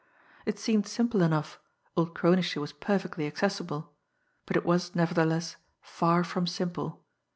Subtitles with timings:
[0.47, 1.59] It seemed simple enough,
[1.95, 3.93] old Kronische was perfectly accessible
[4.47, 7.03] but it was, nevertheless, far from simple.